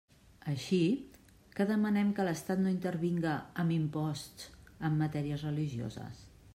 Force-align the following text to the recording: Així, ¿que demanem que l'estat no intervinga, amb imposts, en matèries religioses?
Així, 0.51 0.77
¿que 1.57 1.67
demanem 1.73 2.09
que 2.19 2.25
l'estat 2.29 2.63
no 2.63 2.73
intervinga, 2.77 3.35
amb 3.65 3.77
imposts, 3.79 4.51
en 4.89 5.01
matèries 5.05 5.47
religioses? 5.51 6.27